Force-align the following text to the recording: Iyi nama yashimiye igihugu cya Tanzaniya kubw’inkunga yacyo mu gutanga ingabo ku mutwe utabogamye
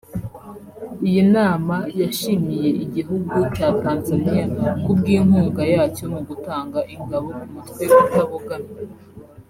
Iyi 1.07 1.21
nama 1.35 1.75
yashimiye 2.01 2.67
igihugu 2.83 3.35
cya 3.55 3.67
Tanzaniya 3.81 4.43
kubw’inkunga 4.83 5.63
yacyo 5.73 6.03
mu 6.13 6.21
gutanga 6.27 6.79
ingabo 6.95 7.27
ku 7.37 7.45
mutwe 7.53 7.83
utabogamye 8.03 8.71